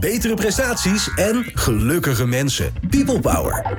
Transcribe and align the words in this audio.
betere 0.00 0.34
prestaties 0.34 1.10
en 1.14 1.44
gelukkige 1.54 2.26
mensen. 2.26 2.72
People 2.90 3.20
Power. 3.20 3.76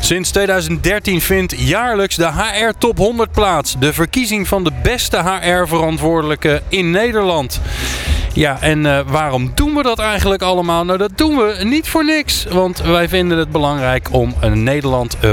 Sinds 0.00 0.30
2013 0.30 1.20
vindt 1.20 1.54
jaarlijks 1.58 2.16
de 2.16 2.32
HR 2.32 2.72
Top 2.78 2.98
100 2.98 3.32
plaats. 3.32 3.76
De 3.78 3.92
verkiezing 3.92 4.48
van 4.48 4.64
de 4.64 4.72
beste 4.82 5.16
HR-verantwoordelijke 5.16 6.62
in 6.68 6.90
Nederland. 6.90 7.60
Ja, 8.32 8.60
en 8.60 8.84
uh, 8.84 9.00
waarom 9.06 9.52
doen 9.54 9.74
we 9.74 9.82
dat 9.82 9.98
eigenlijk 9.98 10.42
allemaal? 10.42 10.84
Nou, 10.84 10.98
dat 10.98 11.10
doen 11.14 11.36
we 11.36 11.64
niet 11.64 11.88
voor 11.88 12.04
niks. 12.04 12.46
Want 12.50 12.80
wij 12.80 13.08
vinden 13.08 13.38
het 13.38 13.50
belangrijk 13.50 14.08
om 14.12 14.34
een 14.40 14.62
Nederland 14.62 15.16
uh, 15.24 15.30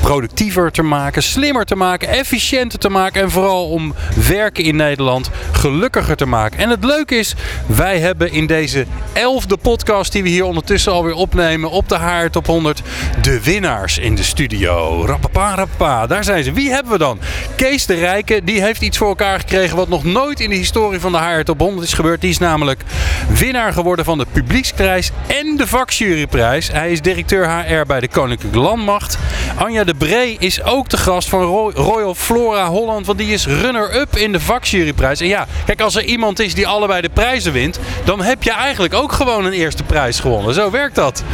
productiever 0.00 0.70
te 0.70 0.82
maken, 0.82 1.22
slimmer 1.22 1.64
te 1.64 1.74
maken, 1.74 2.08
efficiënter 2.08 2.78
te 2.78 2.88
maken 2.88 3.22
en 3.22 3.30
vooral 3.30 3.68
om 3.68 3.94
werken 4.28 4.64
in 4.64 4.76
Nederland 4.76 5.30
gelukkiger 5.58 6.16
te 6.16 6.26
maken. 6.26 6.58
En 6.58 6.70
het 6.70 6.84
leuke 6.84 7.14
is, 7.14 7.34
wij 7.66 7.98
hebben 7.98 8.32
in 8.32 8.46
deze 8.46 8.86
elfde 9.12 9.56
podcast 9.56 10.12
die 10.12 10.22
we 10.22 10.28
hier 10.28 10.44
ondertussen 10.44 10.92
alweer 10.92 11.14
opnemen 11.14 11.70
op 11.70 11.88
de 11.88 11.98
HR 11.98 12.30
Top 12.30 12.46
100 12.46 12.82
de 13.22 13.42
winnaars 13.42 13.98
in 13.98 14.14
de 14.14 14.22
studio. 14.22 15.04
Rappapa, 15.06 15.54
rappapa, 15.54 16.06
daar 16.06 16.24
zijn 16.24 16.44
ze. 16.44 16.52
Wie 16.52 16.70
hebben 16.70 16.92
we 16.92 16.98
dan? 16.98 17.18
Kees 17.56 17.86
de 17.86 17.94
Rijke, 17.94 18.44
die 18.44 18.62
heeft 18.62 18.82
iets 18.82 18.98
voor 18.98 19.08
elkaar 19.08 19.38
gekregen 19.38 19.76
wat 19.76 19.88
nog 19.88 20.04
nooit 20.04 20.40
in 20.40 20.50
de 20.50 20.56
historie 20.56 21.00
van 21.00 21.12
de 21.12 21.18
HR 21.18 21.42
Top 21.42 21.60
100 21.60 21.86
is 21.86 21.92
gebeurd. 21.92 22.20
Die 22.20 22.30
is 22.30 22.38
namelijk 22.38 22.82
winnaar 23.28 23.72
geworden 23.72 24.04
van 24.04 24.18
de 24.18 24.26
Publieksprijs 24.32 25.10
en 25.26 25.56
de 25.56 25.66
Vakjuryprijs. 25.66 26.72
Hij 26.72 26.90
is 26.90 27.00
directeur 27.00 27.50
HR 27.50 27.86
bij 27.86 28.00
de 28.00 28.08
Koninklijke 28.08 28.58
Landmacht. 28.58 29.18
Anja 29.58 29.84
de 29.84 29.94
Bree 29.94 30.36
is 30.38 30.62
ook 30.62 30.88
de 30.88 30.96
gast 30.96 31.28
van 31.28 31.42
Royal 31.74 32.14
Flora 32.14 32.66
Holland. 32.66 33.06
Want 33.06 33.18
die 33.18 33.32
is 33.32 33.46
runner-up 33.46 34.16
in 34.16 34.32
de 34.32 34.40
vakjuryprijs. 34.40 35.20
En 35.20 35.26
ja, 35.26 35.46
kijk, 35.66 35.80
als 35.80 35.96
er 35.96 36.04
iemand 36.04 36.40
is 36.40 36.54
die 36.54 36.66
allebei 36.66 37.00
de 37.00 37.08
prijzen 37.08 37.52
wint, 37.52 37.78
dan 38.04 38.22
heb 38.22 38.42
je 38.42 38.52
eigenlijk 38.52 38.94
ook 38.94 39.12
gewoon 39.12 39.44
een 39.44 39.52
eerste 39.52 39.82
prijs 39.82 40.20
gewonnen. 40.20 40.54
Zo 40.54 40.70
werkt 40.70 40.94
dat. 40.94 41.24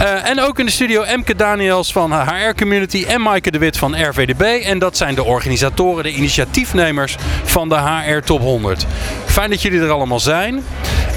Uh, 0.00 0.28
en 0.28 0.40
ook 0.40 0.58
in 0.58 0.66
de 0.66 0.72
studio 0.72 1.02
Emke 1.02 1.36
Daniels 1.36 1.92
van 1.92 2.12
HR 2.12 2.54
Community 2.56 3.04
en 3.08 3.20
Maaike 3.20 3.50
de 3.50 3.58
Wit 3.58 3.76
van 3.76 4.08
RVDB. 4.08 4.64
En 4.64 4.78
dat 4.78 4.96
zijn 4.96 5.14
de 5.14 5.24
organisatoren, 5.24 6.02
de 6.02 6.12
initiatiefnemers 6.12 7.16
van 7.44 7.68
de 7.68 7.76
HR 7.76 8.20
Top 8.20 8.40
100. 8.40 8.86
Fijn 9.26 9.50
dat 9.50 9.62
jullie 9.62 9.80
er 9.80 9.90
allemaal 9.90 10.20
zijn. 10.20 10.64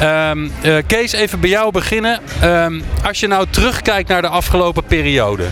Um, 0.01 0.51
uh, 0.63 0.77
Kees, 0.87 1.11
even 1.11 1.39
bij 1.39 1.49
jou 1.49 1.71
beginnen. 1.71 2.19
Um, 2.43 2.83
als 3.05 3.19
je 3.19 3.27
nou 3.27 3.45
terugkijkt 3.49 4.09
naar 4.09 4.21
de 4.21 4.27
afgelopen 4.27 4.83
periode. 4.83 5.43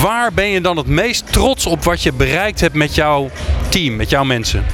Waar 0.00 0.32
ben 0.32 0.48
je 0.48 0.60
dan 0.60 0.76
het 0.76 0.86
meest 0.86 1.32
trots 1.32 1.66
op 1.66 1.84
wat 1.84 2.02
je 2.02 2.12
bereikt 2.12 2.60
hebt 2.60 2.74
met 2.74 2.94
jouw 2.94 3.30
team, 3.68 3.96
met 3.96 4.10
jouw 4.10 4.24
mensen? 4.24 4.64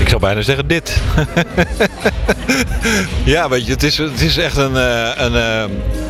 Ik 0.00 0.08
zou 0.08 0.20
bijna 0.20 0.42
zeggen 0.42 0.66
dit. 0.66 1.00
ja, 3.24 3.48
weet 3.48 3.66
je, 3.66 3.72
het 3.72 3.82
is, 3.82 3.98
het 3.98 4.20
is 4.20 4.36
echt 4.36 4.56
een, 4.56 4.76
eh, 4.76 5.10
een, 5.14 5.34
eh, 5.34 5.64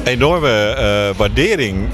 enorme 0.05 0.77
uh, 0.79 1.17
waardering 1.19 1.89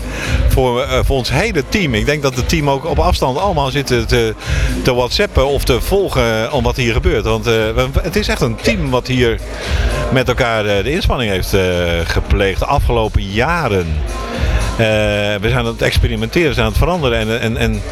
voor, 0.49 0.87
voor 1.05 1.17
ons 1.17 1.31
hele 1.31 1.65
team. 1.69 1.95
Ik 1.95 2.07
denk 2.07 2.23
dat 2.23 2.37
het 2.37 2.49
team 2.49 2.71
ook 2.71 2.85
op 2.85 2.99
afstand 2.99 3.39
allemaal 3.39 3.71
zit 3.71 3.87
te, 3.87 4.35
te 4.83 4.95
whatsappen 4.95 5.47
of 5.47 5.65
te 5.65 5.81
volgen 5.81 6.53
om 6.53 6.63
wat 6.63 6.77
hier 6.77 6.93
gebeurt. 6.93 7.25
Want 7.25 7.45
het 8.03 8.17
is 8.17 8.29
echt 8.29 8.41
een 8.41 8.57
team 8.57 8.91
wat 8.91 9.07
hier 9.07 9.41
met 10.13 10.29
elkaar 10.29 10.63
de 10.63 10.91
inspanning 10.91 11.31
heeft 11.31 11.57
gepleegd 12.05 12.59
de 12.59 12.67
afgelopen 12.67 13.23
jaren. 13.23 13.87
We 14.77 15.39
zijn 15.41 15.57
aan 15.57 15.67
het 15.67 15.83
experimenteren, 15.83 16.49
we 16.49 16.55
zijn 16.55 16.67
aan 16.67 16.73
het 16.73 16.81
veranderen. 16.81 17.19
En, 17.19 17.41
en, 17.41 17.57
en 17.57 17.83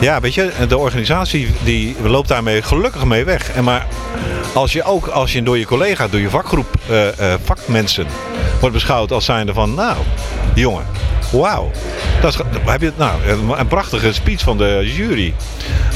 ja, 0.00 0.20
weet 0.20 0.34
je, 0.34 0.50
de 0.68 0.78
organisatie 0.78 1.54
die 1.62 1.96
loopt 2.02 2.28
daarmee 2.28 2.62
gelukkig 2.62 3.04
mee 3.04 3.24
weg. 3.24 3.50
En 3.50 3.64
maar 3.64 3.86
als 4.54 4.72
je 4.72 4.82
ook 4.82 5.06
als 5.06 5.32
je 5.32 5.42
door 5.42 5.58
je 5.58 5.66
collega, 5.66 6.08
door 6.08 6.20
je 6.20 6.30
vakgroep, 6.30 6.66
uh, 6.90 7.04
uh, 7.04 7.34
vakmensen 7.44 8.06
wordt 8.60 8.74
beschouwd 8.74 9.12
als 9.12 9.24
zijnde 9.24 9.52
van, 9.52 9.74
nou, 9.74 9.96
jongen, 10.54 10.84
wauw. 11.32 11.70
Dat 12.20 12.44
heb 12.64 12.80
je, 12.80 12.92
nou, 12.96 13.20
een 13.58 13.66
prachtige 13.66 14.12
speech 14.12 14.40
van 14.40 14.58
de 14.58 14.92
jury. 14.96 15.34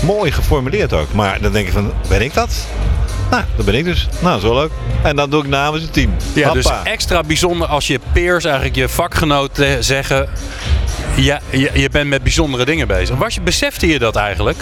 Mooi 0.03 0.33
geformuleerd 0.33 0.93
ook. 0.93 1.13
Maar 1.13 1.41
dan 1.41 1.53
denk 1.53 1.67
je 1.67 1.73
van, 1.73 1.93
ben 2.09 2.23
ik 2.23 2.35
dat? 2.35 2.67
Nou, 3.31 3.43
dat 3.57 3.65
ben 3.65 3.75
ik 3.75 3.85
dus. 3.85 4.09
Nou, 4.21 4.25
dat 4.25 4.37
is 4.37 4.43
wel 4.43 4.55
leuk. 4.55 4.71
En 5.03 5.17
dan 5.17 5.31
doe 5.31 5.43
ik 5.43 5.49
namens 5.49 5.83
het 5.83 5.93
team. 5.93 6.11
Ja, 6.33 6.49
Hoppa. 6.49 6.55
dus 6.55 6.93
extra 6.93 7.23
bijzonder 7.23 7.69
als 7.69 7.87
je 7.87 8.01
peers, 8.13 8.45
eigenlijk 8.45 8.77
je 8.77 8.89
vakgenoten 8.89 9.85
zeggen... 9.85 10.29
Ja, 11.15 11.41
je, 11.51 11.71
je 11.75 11.91
bent 11.91 12.09
met 12.09 12.23
bijzondere 12.23 12.65
dingen 12.65 12.87
bezig. 12.87 13.17
Was 13.17 13.35
je, 13.35 13.41
besefte 13.41 13.87
je 13.87 13.99
dat 13.99 14.17
eigenlijk? 14.17 14.59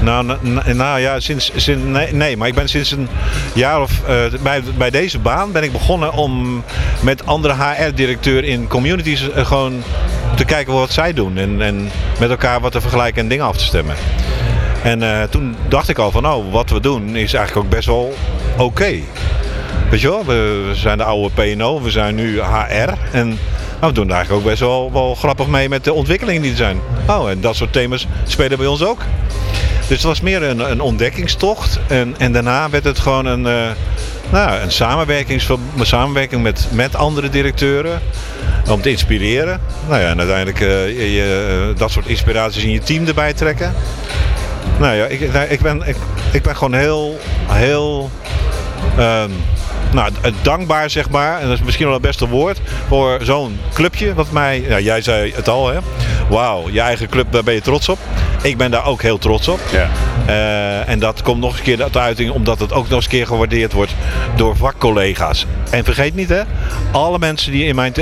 Nou, 0.00 0.36
nou 0.74 1.00
ja, 1.00 1.20
sinds, 1.20 1.50
sinds 1.56 1.84
nee, 1.84 2.12
nee, 2.12 2.36
maar 2.36 2.48
ik 2.48 2.54
ben 2.54 2.68
sinds 2.68 2.90
een 2.90 3.08
jaar 3.54 3.80
of 3.80 3.92
uh, 4.08 4.40
bij, 4.42 4.62
bij 4.76 4.90
deze 4.90 5.18
baan 5.18 5.52
ben 5.52 5.62
ik 5.62 5.72
begonnen 5.72 6.12
om 6.12 6.64
met 7.00 7.26
andere 7.26 7.54
HR-directeur 7.54 8.44
in 8.44 8.68
communities 8.68 9.22
uh, 9.22 9.46
gewoon 9.46 9.82
te 10.36 10.44
kijken 10.44 10.72
wat 10.72 10.92
zij 10.92 11.12
doen 11.12 11.38
en, 11.38 11.62
en 11.62 11.90
met 12.18 12.30
elkaar 12.30 12.60
wat 12.60 12.72
te 12.72 12.80
vergelijken 12.80 13.22
en 13.22 13.28
dingen 13.28 13.44
af 13.44 13.56
te 13.56 13.64
stemmen. 13.64 13.96
En 14.84 15.02
uh, 15.02 15.22
toen 15.22 15.56
dacht 15.68 15.88
ik 15.88 15.98
al 15.98 16.10
van, 16.10 16.22
nou, 16.22 16.50
wat 16.50 16.70
we 16.70 16.80
doen 16.80 17.16
is 17.16 17.34
eigenlijk 17.34 17.66
ook 17.66 17.72
best 17.72 17.86
wel 17.86 18.14
oké. 18.58 18.92
Weet 19.90 20.00
je 20.00 20.08
wel, 20.08 20.24
we, 20.24 20.70
zijn 20.72 20.98
de 20.98 21.04
oude 21.04 21.34
PNO, 21.34 21.82
we 21.82 21.90
zijn 21.90 22.14
nu 22.14 22.40
HR 22.40 22.92
en 23.12 23.38
maar 23.80 23.88
we 23.88 23.98
doen 23.98 24.08
daar 24.08 24.16
eigenlijk 24.16 24.46
ook 24.46 24.50
best 24.50 24.62
wel, 24.62 24.92
wel 24.92 25.14
grappig 25.14 25.46
mee 25.46 25.68
met 25.68 25.84
de 25.84 25.92
ontwikkelingen 25.92 26.42
die 26.42 26.50
er 26.50 26.56
zijn. 26.56 26.80
Oh, 27.08 27.30
en 27.30 27.40
dat 27.40 27.56
soort 27.56 27.72
thema's 27.72 28.06
spelen 28.26 28.58
bij 28.58 28.66
ons 28.66 28.84
ook. 28.84 28.98
Dus 29.78 29.88
het 29.88 30.02
was 30.02 30.20
meer 30.20 30.42
een, 30.42 30.70
een 30.70 30.80
ontdekkingstocht. 30.80 31.80
En, 31.88 32.14
en 32.18 32.32
daarna 32.32 32.70
werd 32.70 32.84
het 32.84 32.98
gewoon 32.98 33.26
een, 33.26 33.46
uh, 33.46 33.70
nou, 34.30 34.60
een 34.60 35.86
samenwerking 35.86 36.42
met, 36.42 36.68
met 36.72 36.96
andere 36.96 37.28
directeuren. 37.28 38.00
Om 38.70 38.80
te 38.80 38.90
inspireren. 38.90 39.60
Nou 39.88 40.00
ja, 40.00 40.08
en 40.08 40.18
uiteindelijk 40.18 40.60
uh, 40.60 41.14
je, 41.14 41.72
dat 41.76 41.90
soort 41.90 42.06
inspiraties 42.06 42.64
in 42.64 42.70
je 42.70 42.78
team 42.78 43.06
erbij 43.06 43.32
trekken. 43.32 43.74
Nou 44.78 44.96
ja, 44.96 45.04
ik, 45.04 45.20
ik, 45.48 45.60
ben, 45.60 45.82
ik, 45.88 45.96
ik 46.32 46.42
ben 46.42 46.56
gewoon 46.56 46.74
heel, 46.74 47.18
heel 47.46 48.10
um, 48.98 49.32
nou, 49.92 50.12
dankbaar, 50.42 50.90
zeg 50.90 51.10
maar, 51.10 51.40
en 51.40 51.48
dat 51.48 51.58
is 51.58 51.64
misschien 51.64 51.84
wel 51.84 51.94
het 51.94 52.02
beste 52.02 52.28
woord, 52.28 52.60
voor 52.88 53.18
zo'n 53.22 53.58
clubje. 53.72 54.14
Wat 54.14 54.30
mij, 54.30 54.64
ja, 54.68 54.80
jij 54.80 55.00
zei 55.00 55.32
het 55.34 55.48
al, 55.48 55.68
hè? 55.68 55.78
Wauw, 56.28 56.68
je 56.70 56.80
eigen 56.80 57.08
club, 57.08 57.32
daar 57.32 57.44
ben 57.44 57.54
je 57.54 57.60
trots 57.60 57.88
op. 57.88 57.98
Ik 58.42 58.56
ben 58.56 58.70
daar 58.70 58.86
ook 58.86 59.02
heel 59.02 59.18
trots 59.18 59.48
op. 59.48 59.60
Ja. 59.72 59.88
Uh, 60.28 60.88
en 60.88 60.98
dat 60.98 61.22
komt 61.22 61.40
nog 61.40 61.52
eens 61.52 61.62
keer 61.62 61.76
tot 61.76 61.96
uiting, 61.96 62.30
omdat 62.30 62.58
het 62.58 62.72
ook 62.72 62.88
nog 62.88 62.96
eens 62.96 63.08
keer 63.08 63.26
gewaardeerd 63.26 63.72
wordt 63.72 63.94
door 64.36 64.56
vakcollega's. 64.56 65.46
En 65.70 65.84
vergeet 65.84 66.14
niet, 66.14 66.28
hè, 66.28 66.42
alle 66.92 67.18
mensen 67.18 67.52
die 67.52 67.64
in 67.64 67.74
mijn 67.74 67.92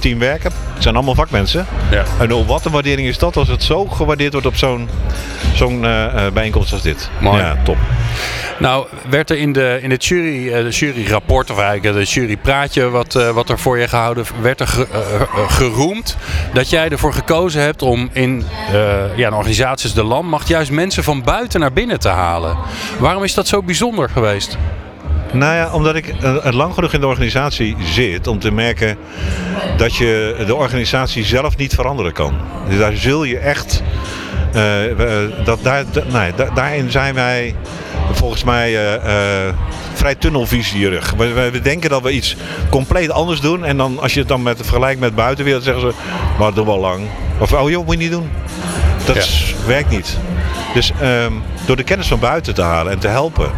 team 0.00 0.18
werken, 0.18 0.52
zijn 0.78 0.94
allemaal 0.94 1.14
vakmensen. 1.14 1.66
Ja. 1.90 2.04
En 2.18 2.46
wat 2.46 2.64
een 2.64 2.72
waardering 2.72 3.08
is 3.08 3.18
dat 3.18 3.36
als 3.36 3.48
het 3.48 3.62
zo 3.62 3.84
gewaardeerd 3.84 4.32
wordt 4.32 4.46
op 4.46 4.56
zo'n 4.56 4.88
zo'n 5.56 5.82
uh, 5.82 6.26
bijeenkomst 6.32 6.72
als 6.72 6.82
dit. 6.82 7.10
Mooi. 7.20 7.38
Ja, 7.38 7.56
top. 7.64 7.76
Nou, 8.58 8.86
werd 9.08 9.30
er 9.30 9.38
in, 9.38 9.52
de, 9.52 9.78
in 9.82 9.90
het 9.90 10.04
jury, 10.04 10.62
de 10.62 10.68
juryrapport, 10.68 11.50
of 11.50 11.58
eigenlijk 11.58 11.96
de 11.96 12.12
jurypraatje 12.12 12.90
wat, 12.90 13.12
wat 13.12 13.48
er 13.48 13.58
voor 13.58 13.78
je 13.78 13.88
gehouden 13.88 14.24
werd 14.40 14.60
er 14.60 14.86
geroemd 15.48 16.16
dat 16.52 16.70
jij 16.70 16.88
ervoor 16.88 17.12
gekozen 17.12 17.62
hebt 17.62 17.82
om 17.82 18.08
in 18.12 18.44
ja, 19.16 19.26
een 19.26 19.34
organisatie 19.34 19.86
de 19.94 20.04
landmacht 20.04 20.48
juist 20.48 20.70
mensen 20.70 21.04
van 21.04 21.22
buiten 21.22 21.60
naar 21.60 21.72
binnen 21.72 22.00
te 22.00 22.08
halen. 22.08 22.56
Waarom 22.98 23.24
is 23.24 23.34
dat 23.34 23.48
zo 23.48 23.62
bijzonder 23.62 24.08
geweest? 24.08 24.58
Nou 25.32 25.54
ja, 25.54 25.72
omdat 25.72 25.94
ik 25.94 26.14
lang 26.50 26.74
genoeg 26.74 26.92
in 26.92 27.00
de 27.00 27.06
organisatie 27.06 27.76
zit 27.84 28.26
om 28.26 28.38
te 28.38 28.52
merken 28.52 28.96
dat 29.76 29.96
je 29.96 30.42
de 30.46 30.54
organisatie 30.54 31.24
zelf 31.24 31.56
niet 31.56 31.74
veranderen 31.74 32.12
kan. 32.12 32.34
Dus 32.68 32.78
daar 32.78 32.96
zul 32.96 33.24
je 33.24 33.38
echt. 33.38 33.82
Uh, 34.56 35.44
dat, 35.44 35.58
daar, 35.62 35.84
nee, 36.12 36.32
daarin 36.54 36.90
zijn 36.90 37.14
wij 37.14 37.54
volgens 38.12 38.44
mij 38.44 38.72
uh, 38.72 38.92
uh, 38.92 39.54
vrij 39.94 40.14
tunnelvisierig. 40.14 41.14
We, 41.16 41.50
we, 41.52 41.60
denken 41.60 41.90
dat 41.90 42.02
we 42.02 42.12
iets 42.12 42.36
compleet 42.70 43.10
anders 43.10 43.40
doen. 43.40 43.64
En 43.64 43.76
dan 43.76 44.00
als 44.00 44.14
je 44.14 44.18
het 44.18 44.28
dan 44.28 44.42
met 44.42 44.56
vergelijkt 44.56 45.00
met 45.00 45.14
buitenwereld 45.14 45.64
zeggen 45.64 45.82
ze, 45.82 45.92
maar 46.38 46.46
dat 46.46 46.54
doen 46.54 46.64
we 46.64 46.70
al 46.70 46.78
lang. 46.78 47.00
Of 47.38 47.52
oh 47.52 47.70
joh, 47.70 47.84
moet 47.84 47.94
je 47.94 48.00
niet 48.00 48.10
doen. 48.10 48.30
Dat 49.04 49.16
ja. 49.16 49.66
werkt 49.66 49.90
niet. 49.90 50.16
Dus 50.74 50.92
um, 51.02 51.42
door 51.66 51.76
de 51.76 51.82
kennis 51.82 52.06
van 52.06 52.18
buiten 52.18 52.54
te 52.54 52.62
halen 52.62 52.92
en 52.92 52.98
te 52.98 53.08
helpen, 53.08 53.50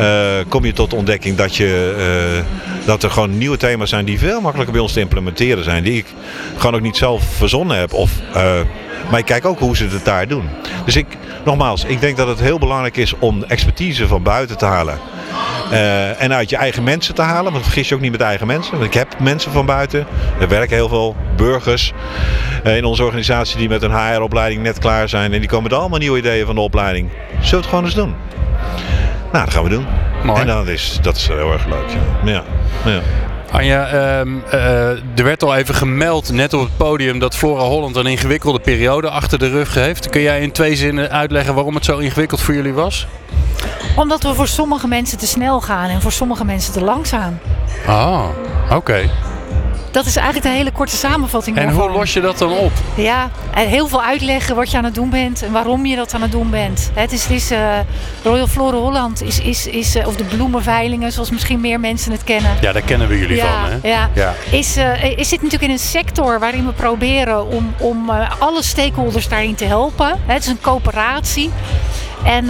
uh, 0.00 0.06
kom 0.48 0.64
je 0.64 0.72
tot 0.72 0.90
de 0.90 0.96
ontdekking 0.96 1.36
dat, 1.36 1.56
je, 1.56 2.42
dat 2.84 3.02
er 3.02 3.10
gewoon 3.10 3.38
nieuwe 3.38 3.56
thema's 3.56 3.90
zijn 3.90 4.04
die 4.04 4.18
veel 4.18 4.40
makkelijker 4.40 4.72
bij 4.72 4.82
ons 4.82 4.92
te 4.92 5.00
implementeren 5.00 5.64
zijn. 5.64 5.82
Die 5.82 5.96
ik 5.96 6.06
gewoon 6.56 6.74
ook 6.74 6.80
niet 6.80 6.96
zelf 6.96 7.22
verzonnen 7.36 7.78
heb. 7.78 7.92
Of, 7.92 8.12
maar 9.10 9.18
ik 9.18 9.24
kijk 9.24 9.44
ook 9.44 9.58
hoe 9.58 9.76
ze 9.76 9.88
het 9.88 10.04
daar 10.04 10.28
doen. 10.28 10.48
Dus 10.84 10.96
ik, 10.96 11.06
nogmaals, 11.44 11.84
ik 11.84 12.00
denk 12.00 12.16
dat 12.16 12.28
het 12.28 12.40
heel 12.40 12.58
belangrijk 12.58 12.96
is 12.96 13.14
om 13.18 13.44
expertise 13.44 14.06
van 14.06 14.22
buiten 14.22 14.58
te 14.58 14.64
halen. 14.64 14.98
Uh, 15.72 16.22
en 16.22 16.32
uit 16.32 16.50
je 16.50 16.56
eigen 16.56 16.82
mensen 16.82 17.14
te 17.14 17.22
halen. 17.22 17.52
Want 17.52 17.64
vergis 17.64 17.88
je 17.88 17.94
ook 17.94 18.00
niet 18.00 18.10
met 18.10 18.20
eigen 18.20 18.46
mensen. 18.46 18.72
Want 18.72 18.84
ik 18.84 18.94
heb 18.94 19.18
mensen 19.18 19.52
van 19.52 19.66
buiten. 19.66 20.06
Er 20.40 20.48
werken 20.48 20.76
heel 20.76 20.88
veel 20.88 21.16
burgers 21.36 21.92
uh, 22.64 22.76
in 22.76 22.84
onze 22.84 23.04
organisatie 23.04 23.58
die 23.58 23.68
met 23.68 23.82
een 23.82 23.92
HR-opleiding 23.92 24.62
net 24.62 24.78
klaar 24.78 25.08
zijn. 25.08 25.32
En 25.32 25.38
die 25.38 25.48
komen 25.48 25.70
met 25.70 25.78
allemaal 25.78 25.98
nieuwe 25.98 26.18
ideeën 26.18 26.46
van 26.46 26.54
de 26.54 26.60
opleiding. 26.60 27.10
Zullen 27.30 27.50
we 27.50 27.56
het 27.56 27.66
gewoon 27.66 27.84
eens 27.84 27.94
doen? 27.94 28.14
Nou, 29.32 29.44
dat 29.44 29.54
gaan 29.54 29.62
we 29.62 29.68
doen. 29.68 29.86
Mooi. 30.24 30.40
En 30.40 30.46
dat 30.46 30.68
is, 30.68 30.98
dat 31.02 31.16
is 31.16 31.26
heel 31.26 31.52
erg 31.52 31.66
leuk. 31.66 31.90
Ja. 32.24 32.32
Ja. 32.32 32.42
ja. 32.92 33.00
Anja, 33.52 33.86
ehm, 33.86 34.28
eh, 34.50 34.88
er 34.90 35.24
werd 35.24 35.42
al 35.42 35.56
even 35.56 35.74
gemeld 35.74 36.32
net 36.32 36.54
op 36.54 36.60
het 36.60 36.76
podium 36.76 37.18
dat 37.18 37.36
Flora 37.36 37.62
Holland 37.62 37.96
een 37.96 38.06
ingewikkelde 38.06 38.60
periode 38.60 39.10
achter 39.10 39.38
de 39.38 39.48
rug 39.48 39.74
heeft. 39.74 40.08
Kun 40.08 40.20
jij 40.20 40.40
in 40.40 40.52
twee 40.52 40.76
zinnen 40.76 41.10
uitleggen 41.10 41.54
waarom 41.54 41.74
het 41.74 41.84
zo 41.84 41.98
ingewikkeld 41.98 42.40
voor 42.40 42.54
jullie 42.54 42.72
was? 42.72 43.06
Omdat 43.96 44.22
we 44.22 44.34
voor 44.34 44.48
sommige 44.48 44.88
mensen 44.88 45.18
te 45.18 45.26
snel 45.26 45.60
gaan 45.60 45.88
en 45.88 46.00
voor 46.00 46.12
sommige 46.12 46.44
mensen 46.44 46.72
te 46.72 46.84
langzaam. 46.84 47.38
Ah, 47.86 48.24
oké. 48.70 49.10
Dat 49.92 50.06
is 50.06 50.16
eigenlijk 50.16 50.46
de 50.46 50.52
hele 50.52 50.70
korte 50.72 50.96
samenvatting 50.96 51.56
En 51.56 51.62
daarvan. 51.66 51.88
hoe 51.88 51.98
los 51.98 52.12
je 52.12 52.20
dat 52.20 52.38
dan 52.38 52.50
op? 52.52 52.72
Ja, 52.94 53.30
en 53.54 53.68
heel 53.68 53.88
veel 53.88 54.02
uitleggen 54.02 54.56
wat 54.56 54.70
je 54.70 54.76
aan 54.76 54.84
het 54.84 54.94
doen 54.94 55.10
bent 55.10 55.42
en 55.42 55.52
waarom 55.52 55.86
je 55.86 55.96
dat 55.96 56.14
aan 56.14 56.22
het 56.22 56.30
doen 56.30 56.50
bent. 56.50 56.90
Het 56.94 57.12
is, 57.12 57.22
het 57.22 57.30
is 57.32 57.50
eh, 57.50 57.78
Royal 58.22 58.46
Flora 58.46 58.76
Holland, 58.76 59.22
is, 59.22 59.40
is, 59.40 59.66
is, 59.66 59.94
eh, 59.94 60.06
of 60.06 60.16
de 60.16 60.24
bloemenveilingen, 60.24 61.12
zoals 61.12 61.30
misschien 61.30 61.60
meer 61.60 61.80
mensen 61.80 62.12
het 62.12 62.24
kennen. 62.24 62.50
Ja, 62.60 62.72
daar 62.72 62.82
kennen 62.82 63.08
we 63.08 63.18
jullie 63.18 63.36
Ja, 63.36 63.60
van, 63.60 63.70
hè? 63.82 63.88
ja. 63.88 64.08
Ja. 64.12 64.34
Is, 64.50 64.76
eh, 64.76 65.04
is 65.18 65.28
zit 65.28 65.42
natuurlijk 65.42 65.62
in 65.62 65.70
een 65.70 65.78
sector 65.84 66.38
waarin 66.38 66.66
we 66.66 66.72
proberen 66.72 67.46
om, 67.46 67.74
om 67.78 68.10
alle 68.38 68.62
stakeholders 68.62 69.28
daarin 69.28 69.54
te 69.54 69.64
helpen. 69.64 70.20
Het 70.26 70.42
is 70.42 70.48
een 70.48 70.60
coöperatie. 70.60 71.50
En 72.24 72.44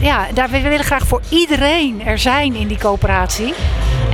ja, 0.00 0.26
daar, 0.34 0.50
we 0.50 0.60
willen 0.60 0.84
graag 0.84 1.06
voor 1.06 1.20
iedereen 1.28 2.02
er 2.06 2.18
zijn 2.18 2.54
in 2.54 2.66
die 2.66 2.78
coöperatie. 2.78 3.54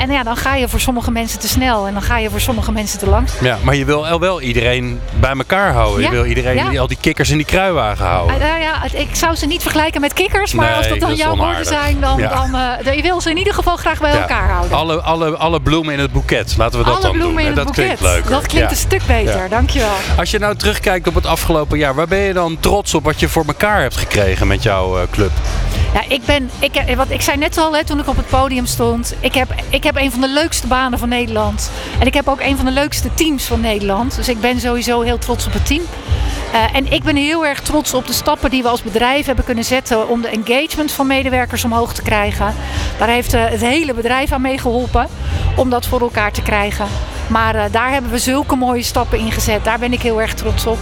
En 0.02 0.10
ja, 0.10 0.22
dan 0.22 0.36
ga 0.36 0.54
je 0.54 0.68
voor 0.68 0.80
sommige 0.80 1.10
mensen 1.10 1.38
te 1.38 1.48
snel 1.48 1.86
en 1.86 1.92
dan 1.92 2.02
ga 2.02 2.18
je 2.18 2.30
voor 2.30 2.40
sommige 2.40 2.72
mensen 2.72 2.98
te 2.98 3.06
lang. 3.08 3.28
Ja, 3.40 3.58
maar 3.62 3.74
je 3.74 3.84
wil 3.84 4.20
wel 4.20 4.40
iedereen 4.40 5.00
bij 5.20 5.30
elkaar 5.30 5.72
houden. 5.72 6.02
Ja, 6.02 6.10
Je 6.10 6.14
wil 6.16 6.24
iedereen, 6.24 6.54
ja. 6.56 6.68
die- 6.68 6.80
al 6.80 6.86
die 6.86 6.96
kikkers 7.00 7.30
in 7.30 7.36
die 7.36 7.46
kruiwagen 7.46 8.06
houden. 8.06 8.38
Nou 8.38 8.60
ja, 8.60 8.82
ik 8.92 9.08
zou 9.12 9.34
ze 9.34 9.46
niet 9.46 9.62
vergelijken 9.62 10.00
met 10.00 10.12
kikkers, 10.12 10.52
maar 10.52 10.66
Nee, 10.68 10.76
als 10.76 10.88
dat 10.88 11.00
dan 11.00 11.08
dat 11.08 11.18
jouw 11.18 11.36
woorden 11.36 11.64
zijn, 11.66 12.00
dan, 12.00 12.18
Ja. 12.18 12.28
dan 12.28 12.54
eh, 12.84 12.96
je 12.96 13.02
wil 13.02 13.20
ze 13.20 13.30
in 13.30 13.36
ieder 13.38 13.54
geval 13.54 13.76
graag 13.76 14.00
bij 14.00 14.12
elkaar 14.12 14.48
houden. 14.50 14.76
Alle, 14.76 15.00
alle, 15.00 15.36
alle 15.36 15.60
bloemen 15.60 15.92
in 15.94 15.98
het 16.00 16.12
boeket. 16.12 16.54
Laten 16.56 16.78
we 16.78 16.84
dat 16.84 16.94
Alle 16.94 17.02
dan 17.02 17.12
bloemen 17.12 17.30
doen. 17.36 17.40
in 17.40 17.46
het 17.46 17.56
dat 17.56 17.64
boeket. 17.64 17.84
klinkt 17.84 18.00
leuker. 18.00 18.30
Dat 18.30 18.46
klinkt 18.46 18.70
een 18.70 18.76
stuk 18.76 19.02
beter, 19.06 19.48
dankjewel. 19.48 19.88
Als 20.18 20.30
je 20.30 20.38
nou 20.38 20.56
terugkijkt 20.56 21.06
op 21.08 21.14
het 21.14 21.26
afgelopen 21.26 21.78
jaar, 21.78 21.94
waar 21.94 22.08
ben 22.08 22.18
je 22.18 22.32
dan 22.32 22.56
trots 22.60 22.94
op 22.94 23.04
wat 23.04 23.20
je 23.20 23.28
voor 23.28 23.44
elkaar 23.46 23.80
hebt 23.80 23.96
gekregen 23.96 24.46
met 24.46 24.62
jouw 24.62 24.98
eh, 24.98 25.02
club? 25.10 25.30
Ja, 25.94 26.02
ik 26.08 26.24
ben, 26.24 26.50
ik, 26.58 26.74
heb- 26.74 26.96
wat 26.96 27.10
ik 27.10 27.20
zei 27.22 27.36
net 27.36 27.58
al 27.58 27.74
hè, 27.76 27.84
toen 27.84 27.98
ik 27.98 28.08
op 28.08 28.16
het 28.16 28.28
podium 28.28 28.66
stond. 28.66 29.14
Ik 29.20 29.34
heb, 29.34 29.54
ik 29.68 29.82
heb 29.84 29.91
een 29.96 30.10
van 30.10 30.20
de 30.20 30.28
leukste 30.28 30.66
banen 30.66 30.98
van 30.98 31.08
Nederland. 31.08 31.70
En 31.98 32.06
ik 32.06 32.14
heb 32.14 32.28
ook 32.28 32.40
een 32.40 32.56
van 32.56 32.64
de 32.64 32.72
leukste 32.72 33.14
teams 33.14 33.44
van 33.44 33.60
Nederland. 33.60 34.16
Dus 34.16 34.28
ik 34.28 34.40
ben 34.40 34.60
sowieso 34.60 35.00
heel 35.00 35.18
trots 35.18 35.46
op 35.46 35.52
het 35.52 35.66
team. 35.66 35.82
Eh, 36.52 36.64
en 36.72 36.92
ik 36.92 37.02
ben 37.02 37.16
heel 37.16 37.46
erg 37.46 37.60
trots 37.60 37.94
op 37.94 38.06
de 38.06 38.12
stappen 38.12 38.50
die 38.50 38.62
we 38.62 38.68
als 38.68 38.82
bedrijf 38.82 39.26
hebben 39.26 39.44
kunnen 39.44 39.64
zetten 39.64 40.08
om 40.08 40.22
de 40.22 40.28
engagement 40.28 40.92
van 40.92 41.06
medewerkers 41.06 41.64
omhoog 41.64 41.94
te 41.94 42.02
krijgen. 42.02 42.54
Daar 42.98 43.08
heeft 43.08 43.34
eh, 43.34 43.44
het 43.44 43.60
hele 43.60 43.94
bedrijf 43.94 44.32
aan 44.32 44.40
meegeholpen 44.40 45.08
om 45.56 45.70
dat 45.70 45.86
voor 45.86 46.00
elkaar 46.00 46.32
te 46.32 46.42
krijgen. 46.42 46.86
Maar 47.26 47.54
eh, 47.54 47.64
daar 47.70 47.90
hebben 47.90 48.10
we 48.10 48.18
zulke 48.18 48.56
mooie 48.56 48.82
stappen 48.82 49.18
in 49.18 49.32
gezet. 49.32 49.64
Daar 49.64 49.78
ben 49.78 49.92
ik 49.92 50.02
heel 50.02 50.20
erg 50.20 50.34
trots 50.34 50.66
op. 50.66 50.78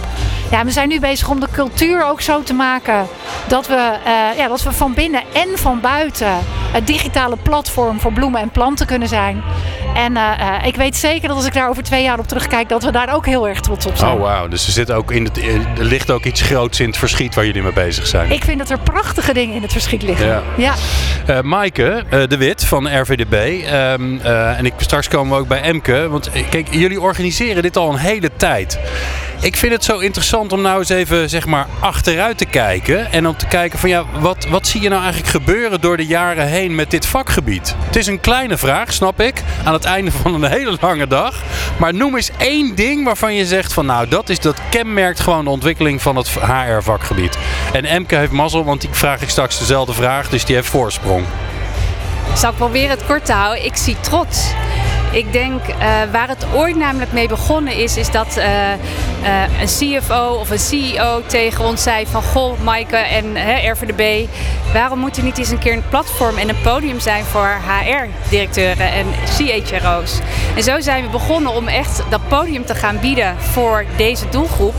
Ja, 0.51 0.65
we 0.65 0.71
zijn 0.71 0.89
nu 0.89 0.99
bezig 0.99 1.29
om 1.29 1.39
de 1.39 1.47
cultuur 1.51 2.05
ook 2.05 2.21
zo 2.21 2.43
te 2.43 2.53
maken 2.53 3.07
dat 3.47 3.67
we, 3.67 3.93
ja, 4.37 4.47
dat 4.47 4.63
we 4.63 4.71
van 4.71 4.93
binnen 4.93 5.23
en 5.33 5.57
van 5.57 5.79
buiten 5.79 6.37
het 6.71 6.87
digitale 6.87 7.37
platform 7.37 7.99
voor 7.99 8.13
bloemen 8.13 8.41
en 8.41 8.49
planten 8.49 8.85
kunnen 8.87 9.07
zijn. 9.07 9.43
En 9.95 10.17
eh, 10.17 10.31
eh, 10.39 10.65
ik 10.65 10.75
weet 10.75 10.95
zeker 10.95 11.27
dat 11.27 11.37
als 11.37 11.45
ik 11.45 11.53
daar 11.53 11.69
over 11.69 11.83
twee 11.83 12.03
jaar 12.03 12.19
op 12.19 12.27
terugkijk, 12.27 12.69
dat 12.69 12.83
we 12.83 12.91
daar 12.91 13.13
ook 13.13 13.25
heel 13.25 13.47
erg 13.47 13.59
trots 13.59 13.85
op 13.85 13.95
zijn. 13.95 14.11
Oh 14.11 14.19
wauw, 14.19 14.47
dus 14.47 14.65
er, 14.65 14.71
zit 14.71 14.91
ook 14.91 15.11
in 15.11 15.23
het, 15.23 15.37
er 15.77 15.83
ligt 15.83 16.11
ook 16.11 16.23
iets 16.23 16.41
groots 16.41 16.79
in 16.79 16.87
het 16.87 16.97
verschiet 16.97 17.35
waar 17.35 17.45
jullie 17.45 17.61
mee 17.61 17.73
bezig 17.73 18.07
zijn. 18.07 18.31
Ik 18.31 18.43
vind 18.43 18.57
dat 18.57 18.69
er 18.69 18.79
prachtige 18.79 19.33
dingen 19.33 19.55
in 19.55 19.61
het 19.61 19.71
verschiet 19.71 20.01
liggen. 20.01 20.27
Ja. 20.27 20.41
ja. 20.57 20.73
Eh 21.25 21.41
Maaike 21.41 22.03
de 22.27 22.37
Wit 22.37 22.65
van 22.65 22.99
RVDB. 22.99 23.33
ehm, 23.33 24.17
eh, 24.17 24.57
en 24.57 24.65
ik, 24.65 24.73
straks 24.77 25.07
komen 25.07 25.35
we 25.35 25.41
ook 25.41 25.47
bij 25.47 25.61
Emke. 25.61 26.07
Want 26.09 26.29
kijk, 26.49 26.73
jullie 26.73 27.01
organiseren 27.01 27.61
dit 27.61 27.77
al 27.77 27.89
een 27.89 27.97
hele 27.97 28.29
tijd. 28.37 28.79
Ik 29.43 29.57
vind 29.57 29.71
het 29.71 29.83
zo 29.83 29.97
interessant 29.97 30.51
om 30.51 30.61
nou 30.61 30.79
eens 30.79 30.89
even 30.89 31.29
zeg 31.29 31.45
maar, 31.45 31.67
achteruit 31.79 32.37
te 32.37 32.45
kijken. 32.45 33.11
En 33.11 33.27
om 33.27 33.37
te 33.37 33.45
kijken 33.45 33.79
van 33.79 33.89
ja, 33.89 34.05
wat, 34.19 34.47
wat 34.49 34.67
zie 34.67 34.81
je 34.81 34.89
nou 34.89 35.01
eigenlijk 35.01 35.31
gebeuren 35.31 35.81
door 35.81 35.97
de 35.97 36.05
jaren 36.05 36.47
heen 36.47 36.75
met 36.75 36.91
dit 36.91 37.05
vakgebied? 37.05 37.75
Het 37.85 37.95
is 37.95 38.07
een 38.07 38.19
kleine 38.19 38.57
vraag, 38.57 38.93
snap 38.93 39.21
ik. 39.21 39.43
Aan 39.63 39.73
het 39.73 39.85
einde 39.85 40.11
van 40.11 40.33
een 40.33 40.51
hele 40.51 40.77
lange 40.81 41.07
dag. 41.07 41.35
Maar 41.77 41.93
noem 41.93 42.15
eens 42.15 42.31
één 42.37 42.75
ding 42.75 43.05
waarvan 43.05 43.33
je 43.33 43.45
zegt 43.45 43.73
van 43.73 43.85
nou, 43.85 44.07
dat, 44.07 44.29
is, 44.29 44.39
dat 44.39 44.59
kenmerkt 44.69 45.19
gewoon 45.19 45.43
de 45.43 45.49
ontwikkeling 45.49 46.01
van 46.01 46.15
het 46.15 46.29
HR-vakgebied. 46.29 47.37
En 47.73 47.85
Emke 47.85 48.15
heeft 48.15 48.31
mazzel, 48.31 48.63
want 48.63 48.81
die 48.81 48.89
vraag 48.91 49.21
ik 49.21 49.29
straks 49.29 49.59
dezelfde 49.59 49.93
vraag. 49.93 50.29
Dus 50.29 50.45
die 50.45 50.55
heeft 50.55 50.69
voorsprong. 50.69 51.25
Zal 52.35 52.49
ik 52.49 52.55
proberen 52.55 52.89
het 52.89 53.05
kort 53.05 53.25
te 53.25 53.33
houden? 53.33 53.65
Ik 53.65 53.75
zie 53.75 53.95
trots. 54.01 54.53
Ik 55.11 55.33
denk 55.33 55.67
eh, 55.67 55.77
waar 56.11 56.27
het 56.27 56.45
ooit 56.53 56.75
namelijk 56.75 57.11
mee 57.11 57.27
begonnen 57.27 57.75
is, 57.75 57.97
is 57.97 58.11
dat 58.11 58.37
eh, 58.37 58.71
eh, 58.73 58.79
een 59.61 59.67
CFO 59.67 60.37
of 60.39 60.49
een 60.49 60.59
CEO 60.59 61.21
tegen 61.25 61.65
ons 61.65 61.83
zei 61.83 62.05
van 62.05 62.23
goh, 62.23 62.59
Maaike 62.63 62.95
en 62.95 63.35
hè, 63.35 63.71
RVDB, 63.71 64.27
waarom 64.73 64.99
moet 64.99 65.17
er 65.17 65.23
niet 65.23 65.37
eens 65.37 65.49
een 65.49 65.59
keer 65.59 65.73
een 65.73 65.89
platform 65.89 66.37
en 66.37 66.49
een 66.49 66.61
podium 66.63 66.99
zijn 66.99 67.23
voor 67.23 67.57
HR-directeuren 67.67 68.91
en 68.91 69.05
CHRO's? 69.37 70.19
En 70.55 70.63
zo 70.63 70.79
zijn 70.79 71.03
we 71.03 71.09
begonnen 71.09 71.55
om 71.55 71.67
echt 71.67 72.03
dat 72.09 72.27
podium 72.27 72.65
te 72.65 72.75
gaan 72.75 72.99
bieden 72.99 73.35
voor 73.39 73.85
deze 73.97 74.29
doelgroep. 74.29 74.75